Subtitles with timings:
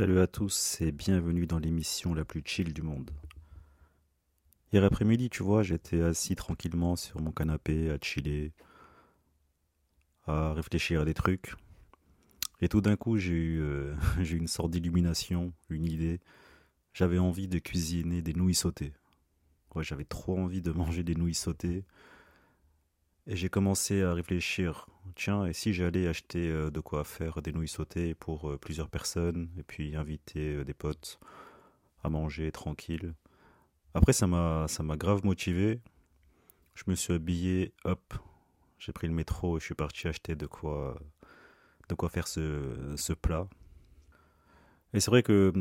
[0.00, 3.10] Salut à tous et bienvenue dans l'émission la plus chill du monde.
[4.72, 8.54] Hier après-midi, tu vois, j'étais assis tranquillement sur mon canapé à chiller,
[10.26, 11.54] à réfléchir à des trucs.
[12.62, 16.20] Et tout d'un coup, j'ai eu, euh, eu une sorte d'illumination, une idée.
[16.94, 18.94] J'avais envie de cuisiner des nouilles sautées.
[19.74, 21.84] Ouais, j'avais trop envie de manger des nouilles sautées.
[23.26, 27.52] Et j'ai commencé à réfléchir, tiens, et si j'allais acheter euh, de quoi faire des
[27.52, 31.20] nouilles sautées pour euh, plusieurs personnes, et puis inviter euh, des potes
[32.02, 33.14] à manger tranquille.
[33.92, 35.80] Après, ça m'a, grave motivé.
[36.74, 38.14] Je me suis habillé, hop,
[38.78, 40.98] j'ai pris le métro et je suis parti acheter de quoi,
[41.88, 43.48] de quoi faire ce, ce plat.
[44.94, 45.52] Et c'est vrai que,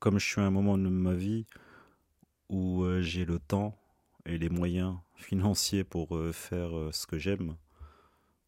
[0.00, 1.46] comme je suis à un moment de ma vie
[2.48, 3.78] où j'ai le temps
[4.26, 7.56] et les moyens financiers pour euh, faire euh, ce que j'aime,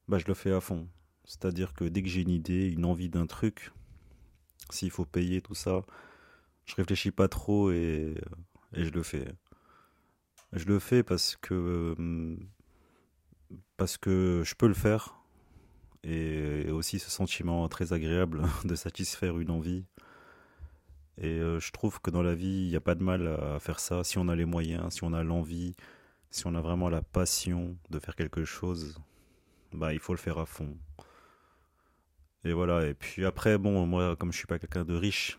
[0.08, 0.88] bah, je le fais à fond.
[1.24, 3.72] C'est-à-dire que dès que j'ai une idée, une envie d'un truc,
[4.70, 5.84] s'il faut payer tout ça,
[6.64, 8.14] je réfléchis pas trop et,
[8.74, 9.26] et je le fais.
[10.52, 11.96] Je le fais parce que
[13.76, 15.20] parce que je peux le faire
[16.02, 19.84] et aussi ce sentiment très agréable de satisfaire une envie.
[21.18, 23.58] Et euh, je trouve que dans la vie, il n'y a pas de mal à
[23.58, 25.74] faire ça si on a les moyens, si on a l'envie,
[26.30, 28.98] si on a vraiment la passion de faire quelque chose,
[29.72, 30.76] bah il faut le faire à fond.
[32.44, 35.38] Et voilà, et puis après, bon, moi, comme je suis pas quelqu'un de riche,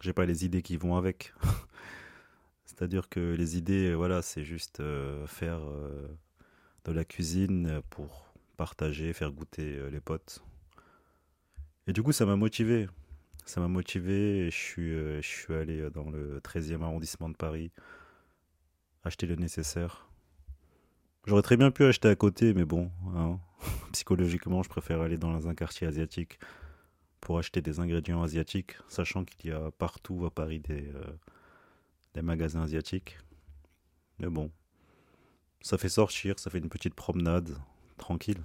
[0.00, 1.32] j'ai pas les idées qui vont avec.
[2.64, 6.08] C'est-à-dire que les idées, voilà, c'est juste euh, faire euh,
[6.84, 10.42] de la cuisine pour partager, faire goûter les potes.
[11.86, 12.88] Et du coup, ça m'a motivé.
[13.48, 17.70] Ça m'a motivé et je suis, suis allé dans le 13e arrondissement de Paris
[19.04, 20.06] acheter le nécessaire.
[21.24, 23.40] J'aurais très bien pu acheter à côté, mais bon, hein,
[23.92, 26.38] psychologiquement, je préfère aller dans un quartier asiatique
[27.22, 31.04] pour acheter des ingrédients asiatiques, sachant qu'il y a partout à Paris des, euh,
[32.12, 33.16] des magasins asiatiques.
[34.18, 34.50] Mais bon,
[35.62, 37.56] ça fait sortir, ça fait une petite promenade
[37.96, 38.42] tranquille.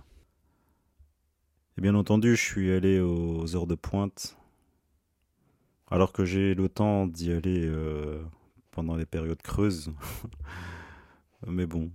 [1.77, 4.37] Et bien entendu, je suis allé aux heures de pointe,
[5.89, 8.23] alors que j'ai le temps d'y aller euh,
[8.71, 9.91] pendant les périodes creuses.
[11.47, 11.91] Mais bon,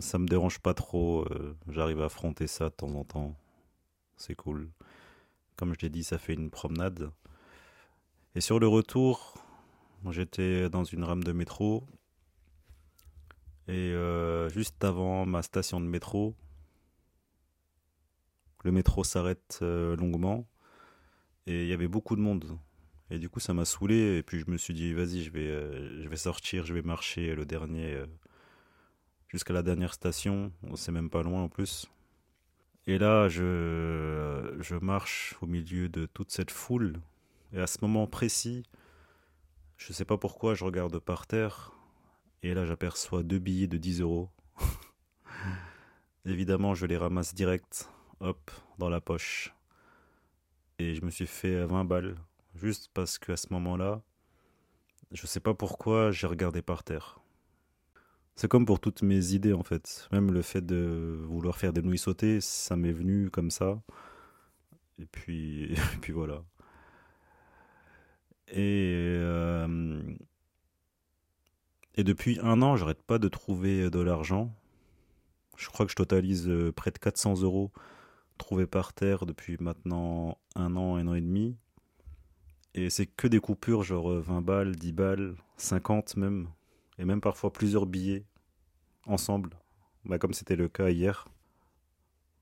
[0.00, 1.24] ça me dérange pas trop.
[1.30, 3.36] Euh, j'arrive à affronter ça de temps en temps.
[4.16, 4.70] C'est cool.
[5.56, 7.10] Comme je l'ai dit, ça fait une promenade.
[8.34, 9.34] Et sur le retour,
[10.10, 11.84] j'étais dans une rame de métro.
[13.68, 16.34] Et euh, juste avant ma station de métro,
[18.64, 20.46] le métro s'arrête longuement.
[21.46, 22.58] Et il y avait beaucoup de monde.
[23.10, 24.18] Et du coup, ça m'a saoulé.
[24.18, 26.82] Et puis, je me suis dit, vas-y, je vais, euh, je vais sortir, je vais
[26.82, 28.06] marcher le dernier, euh,
[29.28, 30.52] jusqu'à la dernière station.
[30.74, 31.86] C'est même pas loin en plus.
[32.86, 37.00] Et là, je, je marche au milieu de toute cette foule.
[37.52, 38.64] Et à ce moment précis,
[39.76, 41.72] je sais pas pourquoi, je regarde par terre.
[42.42, 44.28] Et là, j'aperçois deux billets de 10 euros.
[46.24, 47.90] Évidemment, je les ramasse direct,
[48.20, 49.54] hop, dans la poche.
[50.78, 52.16] Et je me suis fait 20 balles
[52.60, 54.02] juste parce qu'à ce moment-là,
[55.12, 57.20] je sais pas pourquoi j'ai regardé par terre.
[58.36, 60.08] C'est comme pour toutes mes idées en fait.
[60.12, 63.80] Même le fait de vouloir faire des nouilles sautées, ça m'est venu comme ça.
[65.00, 66.44] Et puis, et puis voilà.
[68.48, 70.00] Et, euh,
[71.96, 74.54] et depuis un an, j'arrête pas de trouver de l'argent.
[75.56, 77.72] Je crois que je totalise euh, près de 400 euros
[78.38, 81.56] trouvés par terre depuis maintenant un an, un an et demi.
[82.78, 86.48] Et c'est que des coupures, genre 20 euh, balles, 10 balles, 50 même,
[86.98, 88.24] et même parfois plusieurs billets
[89.06, 89.50] ensemble,
[90.04, 91.26] bah, comme c'était le cas hier.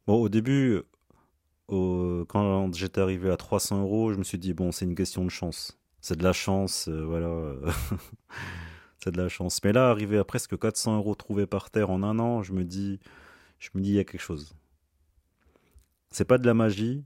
[0.06, 0.82] Bon, au début,
[1.68, 5.30] quand j'étais arrivé à 300 euros, je me suis dit, bon, c'est une question de
[5.30, 5.78] chance.
[6.02, 7.54] C'est de la chance, euh, voilà.
[8.98, 9.60] c'est de la chance.
[9.64, 12.64] Mais là, arrivé à presque 400 euros trouvés par terre en un an, je me
[12.64, 13.00] dis,
[13.58, 14.54] je me dis, il y a quelque chose.
[16.10, 17.04] C'est pas de la magie,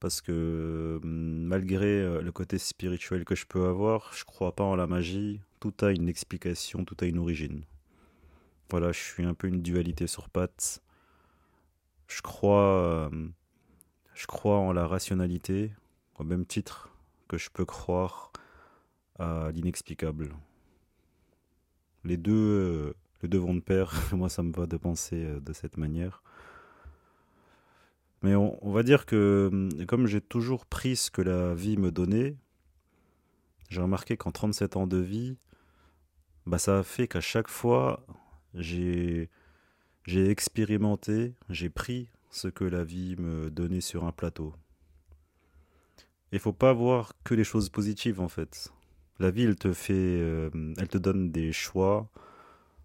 [0.00, 4.64] parce que hum, malgré euh, le côté spirituel que je peux avoir, je crois pas
[4.64, 5.40] en la magie.
[5.60, 7.62] Tout a une explication, tout a une origine.
[8.70, 10.82] Voilà, je suis un peu une dualité sur pattes.
[12.08, 13.28] Je crois, euh,
[14.14, 15.72] je crois en la rationalité,
[16.18, 16.90] au même titre
[17.28, 18.32] que je peux croire
[19.18, 20.34] à l'inexplicable.
[22.04, 23.92] Les deux, euh, les deux vont de pair.
[24.12, 26.22] Moi, ça me va de penser de cette manière.
[28.22, 32.36] Mais on, va dire que comme j'ai toujours pris ce que la vie me donnait,
[33.68, 35.36] j'ai remarqué qu'en 37 ans de vie,
[36.46, 38.06] bah ça a fait qu'à chaque fois,
[38.54, 39.28] j'ai
[40.06, 44.54] expérimenté, j'ai pris ce que la vie me donnait sur un plateau.
[46.32, 48.72] Il faut pas voir que les choses positives en fait.
[49.18, 52.08] La vie, elle te fait, euh, elle te donne des choix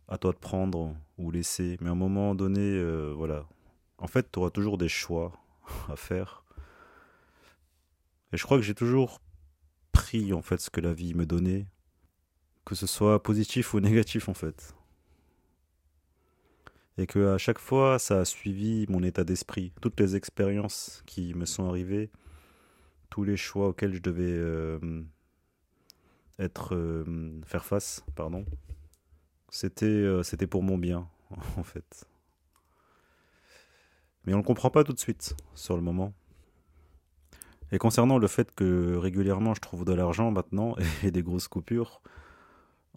[0.07, 1.77] à toi de prendre ou laisser.
[1.81, 3.45] Mais à un moment donné, euh, voilà.
[4.01, 5.31] En fait, tu auras toujours des choix
[5.87, 6.43] à faire.
[8.33, 9.21] Et je crois que j'ai toujours
[9.91, 11.67] pris en fait ce que la vie me donnait,
[12.65, 14.75] que ce soit positif ou négatif en fait.
[16.97, 21.33] Et que à chaque fois, ça a suivi mon état d'esprit, toutes les expériences qui
[21.35, 22.09] me sont arrivées,
[23.09, 25.03] tous les choix auxquels je devais euh,
[26.39, 28.45] être euh, faire face, pardon.
[29.49, 31.07] C'était euh, c'était pour mon bien
[31.57, 32.10] en fait.
[34.25, 36.13] Mais on ne le comprend pas tout de suite sur le moment.
[37.71, 42.01] Et concernant le fait que régulièrement je trouve de l'argent maintenant et des grosses coupures,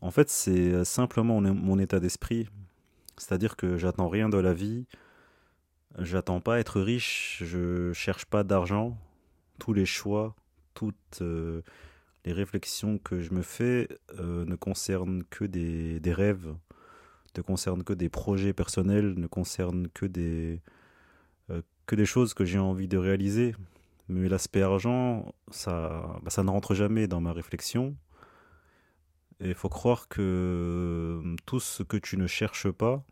[0.00, 2.48] en fait c'est simplement mon état d'esprit.
[3.16, 4.86] C'est-à-dire que j'attends rien de la vie,
[5.98, 8.98] j'attends pas être riche, je cherche pas d'argent.
[9.60, 10.34] Tous les choix,
[10.74, 11.62] toutes euh,
[12.24, 13.88] les réflexions que je me fais
[14.18, 16.54] euh, ne concernent que des, rêves,
[17.36, 20.60] ne concernent que des projets personnels, ne concernent que des,
[21.86, 23.54] que des choses que j'ai envie de réaliser.
[24.08, 27.96] Mais l'aspect argent, ça, bah, ça ne rentre jamais dans ma réflexion.
[29.40, 33.04] Et il faut croire que tout ce que tu ne cherches pas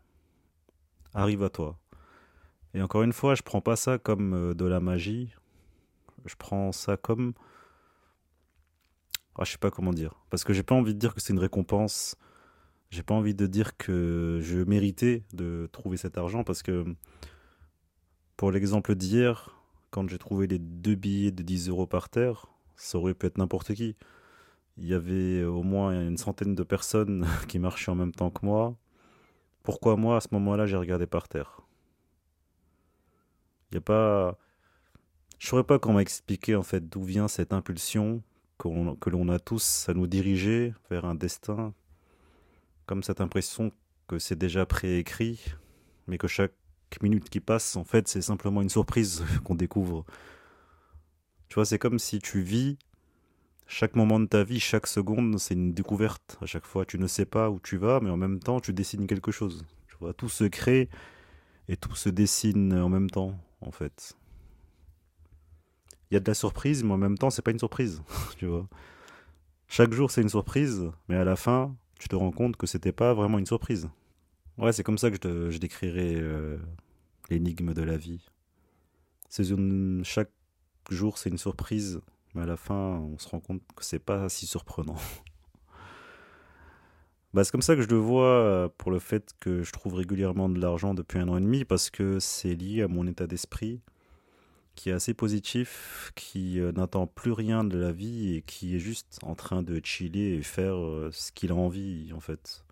[1.13, 1.77] arrive à toi.
[2.73, 5.35] Et encore une fois, je prends pas ça comme euh, de la magie.
[6.25, 7.33] Je prends ça comme.
[9.37, 10.13] Ah, je sais pas comment dire.
[10.29, 12.15] Parce que j'ai pas envie de dire que c'est une récompense.
[12.89, 16.43] J'ai pas envie de dire que je méritais de trouver cet argent.
[16.43, 16.85] Parce que
[18.43, 19.55] pour l'exemple d'hier,
[19.89, 23.37] quand j'ai trouvé les deux billets de 10 euros par terre, ça aurait pu être
[23.37, 23.95] n'importe qui.
[24.75, 28.45] Il y avait au moins une centaine de personnes qui marchaient en même temps que
[28.45, 28.75] moi.
[29.63, 31.61] Pourquoi moi, à ce moment-là, j'ai regardé par terre?
[33.71, 34.37] Il n'y a pas...
[35.39, 38.23] Je ne saurais pas comment expliquer en fait d'où vient cette impulsion
[38.57, 41.73] que l'on a tous à nous diriger vers un destin,
[42.87, 43.71] comme cette impression
[44.09, 45.39] que c'est déjà préécrit,
[46.07, 46.51] mais que chaque
[47.01, 50.05] minute qui passe, en fait, c'est simplement une surprise qu'on découvre.
[51.49, 52.77] Tu vois, c'est comme si tu vis
[53.67, 56.37] chaque moment de ta vie, chaque seconde, c'est une découverte.
[56.41, 58.73] À chaque fois, tu ne sais pas où tu vas, mais en même temps, tu
[58.73, 59.65] dessines quelque chose.
[59.87, 60.89] Tu vois, tout se crée
[61.67, 64.15] et tout se dessine en même temps, en fait.
[66.11, 68.03] Il y a de la surprise, mais en même temps, c'est pas une surprise.
[68.37, 68.67] tu vois.
[69.67, 72.91] Chaque jour, c'est une surprise, mais à la fin, tu te rends compte que c'était
[72.91, 73.89] pas vraiment une surprise.
[74.57, 76.57] Ouais, c'est comme ça que je, je décrirais euh,
[77.29, 78.25] l'énigme de la vie.
[79.29, 80.31] C'est une, chaque
[80.89, 82.01] jour, c'est une surprise,
[82.33, 84.95] mais à la fin, on se rend compte que c'est pas si surprenant.
[87.33, 89.95] bah, c'est comme ça que je le vois euh, pour le fait que je trouve
[89.95, 93.27] régulièrement de l'argent depuis un an et demi, parce que c'est lié à mon état
[93.27, 93.81] d'esprit
[94.75, 98.79] qui est assez positif, qui euh, n'attend plus rien de la vie et qui est
[98.79, 100.75] juste en train de chiller et faire
[101.11, 102.62] ce qu'il a envie, en fait.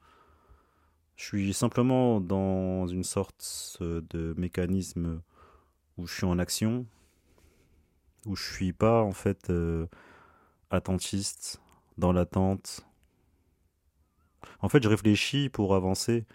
[1.21, 5.21] Je suis simplement dans une sorte de mécanisme
[5.97, 6.87] où je suis en action,
[8.25, 9.85] où je suis pas en fait euh,
[10.71, 11.61] attentiste,
[11.99, 12.87] dans l'attente.
[14.61, 16.25] En fait, je réfléchis pour avancer,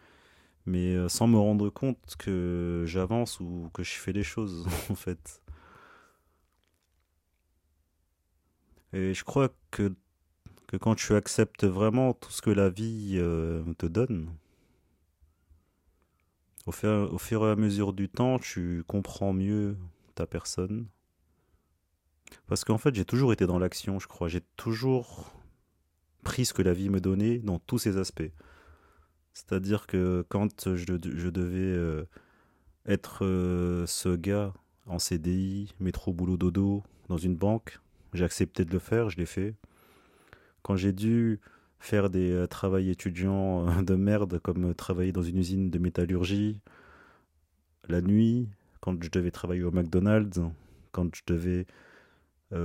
[0.67, 4.95] mais euh, sans me rendre compte que j'avance ou que je fais les choses, en
[4.95, 5.43] fait.
[8.93, 9.93] Et je crois que,
[10.69, 14.31] que quand tu acceptes vraiment tout ce que la vie euh, te donne,
[16.67, 19.77] au fur, et à mesure du temps, tu comprends mieux
[20.15, 20.87] ta personne.
[22.49, 24.29] Parce qu'en fait, j'ai toujours été dans l'action, je crois.
[24.29, 25.33] J'ai toujours
[26.25, 28.31] pris ce que la vie me donnait dans tous ses aspects.
[29.33, 32.05] C'est-à-dire que quand je, je devais euh,
[32.87, 34.53] être euh, ce gars
[34.87, 37.81] en CDI, métro, boulot, dodo, dans une banque,
[38.13, 39.55] j'ai accepté de le faire, je l'ai fait.
[40.63, 41.41] Quand j'ai dû
[41.87, 45.79] faire des euh, travails étudiants euh, de merde comme euh, travailler dans une usine de
[45.79, 46.61] métallurgie
[47.89, 48.49] la nuit,
[48.81, 50.41] quand je devais travailler au McDonald's,
[50.91, 51.67] quand je devais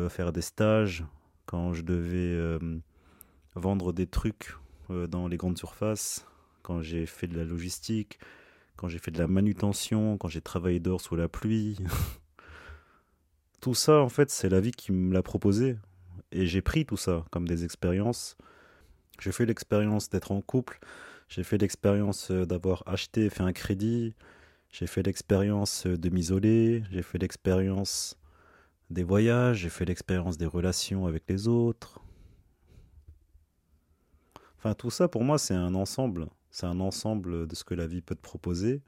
[0.10, 1.04] faire des stages,
[1.46, 2.60] quand je devais
[3.54, 4.56] vendre des trucs
[4.90, 6.26] dans les grandes surfaces,
[6.64, 8.18] quand j'ai fait de la logistique,
[8.78, 11.78] quand j'ai fait de la manutention, quand j'ai travaillé dehors sous la pluie.
[13.62, 15.78] tout ça, en fait, c'est la vie qui me l'a proposé.
[16.32, 18.38] Et j'ai pris tout ça comme des expériences.
[19.22, 20.80] J'ai fait l'expérience d'être en couple.
[21.30, 24.16] J'ai fait l'expérience euh, d'avoir acheté et fait un crédit.
[24.72, 26.84] J'ai fait l'expérience euh, de m'isoler.
[26.92, 28.18] J'ai fait l'expérience
[28.90, 29.60] des voyages.
[29.60, 32.00] J'ai fait l'expérience des relations avec les autres.
[34.58, 36.28] Enfin, tout ça, pour moi, c'est un ensemble.
[36.50, 38.82] C'est un ensemble de ce que la vie peut te proposer.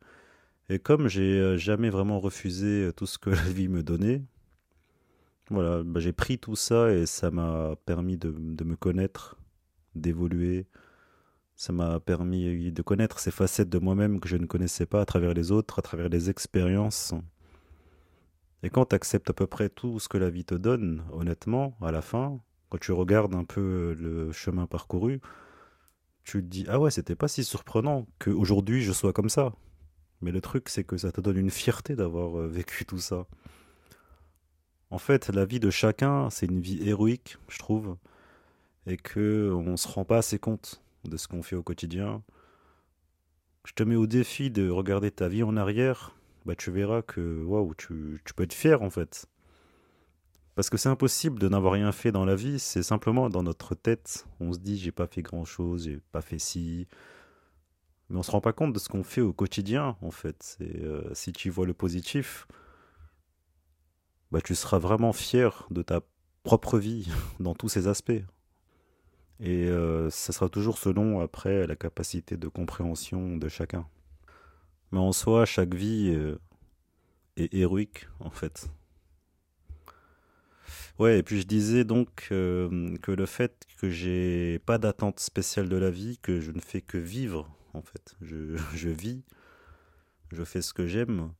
[0.67, 4.23] Et comme j'ai euh, jamais vraiment refusé tout ce que la vie me donnait,
[5.49, 9.37] voilà, bah, j'ai pris tout ça et ça m'a permis de, de, me connaître,
[9.95, 10.67] d'évoluer.
[11.55, 15.05] Ça m'a permis de connaître ces facettes de moi-même que je ne connaissais pas à
[15.05, 17.13] travers les autres, à travers les expériences.
[18.63, 21.77] Et quand tu acceptes à peu près tout ce que la vie te donne, honnêtement,
[21.81, 25.21] à la fin, quand tu regardes un peu le chemin parcouru,
[26.23, 29.53] tu te dis Ah ouais, c'était pas si surprenant qu'aujourd'hui je sois comme ça.
[30.21, 33.27] Mais le truc, c'est que ça te donne une fierté d'avoir euh, vécu tout ça.
[34.89, 37.97] En fait, la vie de chacun, c'est une vie héroïque, je trouve,
[38.87, 42.23] et que on se rend pas assez compte de ce qu'on fait au quotidien.
[43.65, 47.43] Je te mets au défi de regarder ta vie en arrière, bah tu verras que
[47.43, 49.27] waouh, tu, tu peux être fier en fait.
[50.55, 53.73] Parce que c'est impossible de n'avoir rien fait dans la vie, c'est simplement dans notre
[53.73, 54.27] tête.
[54.39, 56.87] On se dit j'ai pas fait grand chose, j'ai pas fait ci.
[58.09, 60.57] Mais on se rend pas compte de ce qu'on fait au quotidien en fait.
[60.61, 62.47] Euh, si tu vois le positif,
[64.31, 66.01] bah, tu seras vraiment fier de ta
[66.43, 67.07] propre vie
[67.39, 68.23] dans tous ses aspects.
[69.43, 73.85] Et euh, ça sera toujours selon, après, la capacité de compréhension de chacun.
[74.93, 76.39] Mais en soi, chaque vie euh,
[77.35, 78.69] est héroïque, en fait.
[80.97, 85.67] Ouais, et puis je disais donc euh, que le fait que j'ai pas d'attente spéciale
[85.67, 88.15] de la vie, que je ne fais que vivre, en fait.
[88.21, 89.23] Je, je vis,
[90.31, 91.33] je fais ce que j'aime,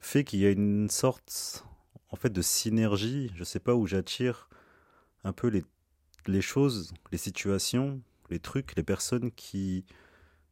[0.00, 1.64] fait qu'il y a une sorte
[2.10, 3.30] en fait de synergie.
[3.36, 4.48] Je sais pas où j'attire
[5.22, 5.64] un peu les,
[6.28, 9.84] les choses, les situations, les trucs, les personnes qui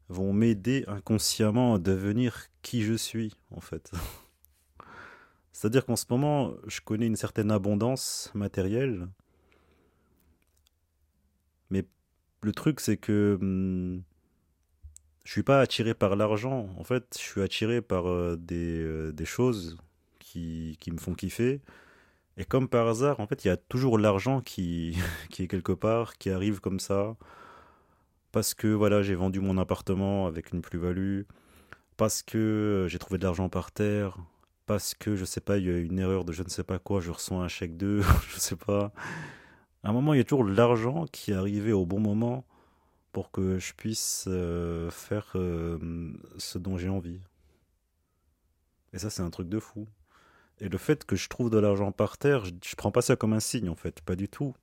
[0.09, 3.91] vont m'aider inconsciemment à devenir qui je suis en fait.
[5.53, 9.07] C'est-à-dire qu'en ce moment, je connais une certaine abondance matérielle.
[11.69, 11.85] Mais
[12.41, 14.01] le truc, c'est que hmm,
[15.23, 16.69] je suis pas attiré par l'argent.
[16.77, 19.77] En fait, je suis attiré par euh, des, euh, des choses
[20.19, 21.61] qui, me font kiffer.
[22.37, 24.97] Et comme par hasard, en fait, il y a toujours l'argent qui,
[25.39, 27.15] est quelque part, qui arrive comme ça.
[28.31, 31.23] Parce que voilà, j'ai vendu mon appartement avec une plus-value.
[31.97, 34.17] Parce que j'ai trouvé de l'argent par terre.
[34.67, 36.77] Parce que, je sais pas, il y a une erreur de je ne sais pas
[36.77, 38.91] quoi, je reçois un chèque de, je sais pas.
[39.83, 42.45] À un moment, il y a toujours l'argent qui est arrivé au bon moment
[43.13, 45.79] pour que je puisse euh, faire euh,
[46.37, 47.19] ce dont j'ai envie.
[48.93, 49.87] Et ça, c'est un truc de fou.
[50.59, 53.15] Et le fait que je trouve de l'argent par terre, je, je, prends pas ça
[53.15, 54.55] comme un signe en fait, pas du tout.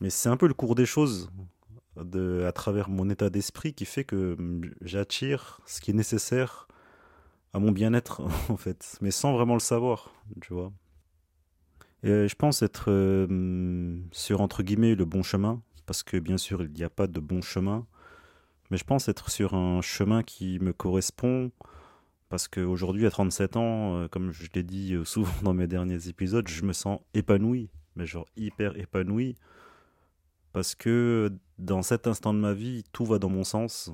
[0.00, 1.30] Mais c'est un peu le cours des choses
[2.04, 4.36] de, à travers mon état d'esprit qui fait que
[4.82, 6.68] j'attire ce qui est nécessaire
[7.52, 10.72] à mon bien-être en fait, mais sans vraiment le savoir, tu vois.
[12.04, 16.62] Et je pense être euh, sur entre guillemets le bon chemin, parce que bien sûr
[16.62, 17.86] il n'y a pas de bon chemin,
[18.70, 21.50] mais je pense être sur un chemin qui me correspond,
[22.28, 26.08] parce qu'aujourd'hui, à 37 ans, euh, comme je l'ai dit euh, souvent dans mes derniers
[26.08, 29.36] épisodes, je me sens épanoui, mais genre hyper épanoui.
[30.52, 33.90] Parce que dans cet instant de ma vie, tout va dans mon sens.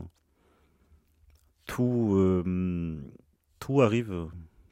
[1.67, 3.01] Tout, euh,
[3.59, 4.27] tout arrive.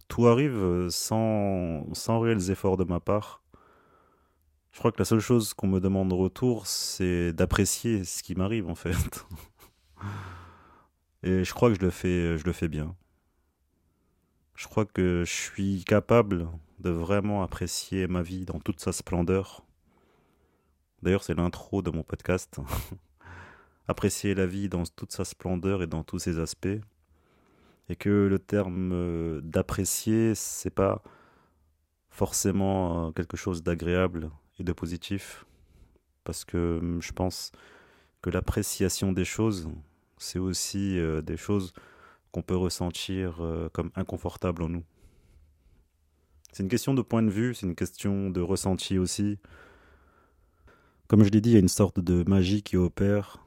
[0.08, 3.42] Tout arrive sans, sans réels efforts de ma part.
[4.72, 8.34] Je crois que la seule chose qu'on me demande en retour, c'est d'apprécier ce qui
[8.34, 9.26] m'arrive en fait.
[11.22, 12.94] Et je crois que je le fais, je le fais bien.
[14.62, 16.46] Je crois que je suis capable
[16.78, 19.64] de vraiment apprécier ma vie dans toute sa splendeur.
[21.02, 22.60] D'ailleurs, c'est l'intro de mon podcast.
[23.88, 26.78] apprécier la vie dans toute sa splendeur et dans tous ses aspects.
[27.88, 31.02] Et que le terme euh, d'apprécier, c'est pas
[32.08, 35.44] forcément euh, quelque chose d'agréable et de positif.
[36.22, 37.50] Parce que hum, je pense
[38.20, 39.68] que l'appréciation des choses,
[40.18, 41.72] c'est aussi euh, des choses
[42.32, 44.84] qu'on peut ressentir euh, comme inconfortable en nous.
[46.52, 49.38] C'est une question de point de vue, c'est une question de ressenti aussi.
[51.08, 53.44] Comme je l'ai dit, il y a une sorte de magie qui opère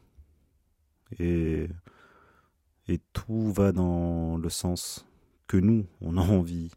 [1.19, 1.67] et,
[2.87, 5.05] et tout va dans le sens
[5.47, 6.71] que nous, on a envie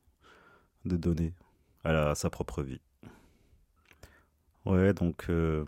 [0.85, 1.35] de donner
[1.85, 2.81] à, sa propre vie.
[4.65, 5.65] Ouais, donc euh,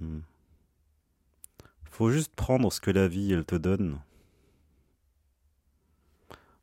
[1.90, 3.98] faut juste prendre ce que la vie elle te donne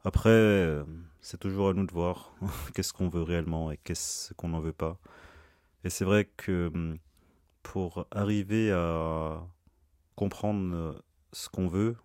[0.08, 0.86] Après,
[1.20, 2.32] c'est toujours à nous de voir
[2.74, 4.98] qu'est-ce qu'on veut réellement et qu'est-ce qu'on n'en veut pas.
[5.84, 6.98] Et c'est vrai que hum,
[7.62, 9.46] pour arriver à
[10.16, 10.94] comprendre euh,
[11.34, 11.98] ce qu'on veut,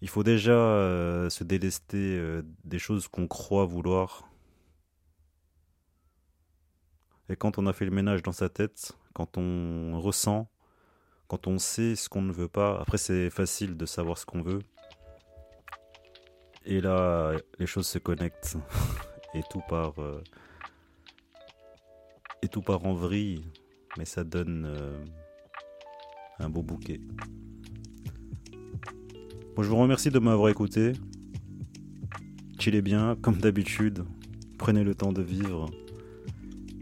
[0.00, 4.28] il faut déjà euh, se délester euh, des choses qu'on croit vouloir.
[7.28, 10.50] Et quand on a fait le ménage dans sa tête, quand on ressent,
[11.28, 14.42] quand on sait ce qu'on ne veut pas, après c'est facile de savoir ce qu'on
[14.42, 14.58] veut.
[16.64, 18.56] Et là, les choses se connectent
[19.34, 19.94] et tout part,
[22.42, 23.44] et tout en vrille
[23.98, 25.04] mais ça donne euh,
[26.38, 27.00] un beau bouquet.
[29.54, 30.92] Bon, je vous remercie de m'avoir écouté.
[32.58, 34.04] Chillez bien, comme d'habitude.
[34.58, 35.70] Prenez le temps de vivre.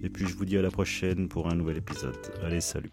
[0.02, 2.16] Et puis je vous dis à la prochaine pour un nouvel épisode.
[2.42, 2.90] Allez, salut.